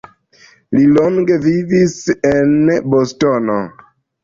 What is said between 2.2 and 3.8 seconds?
en Bostono.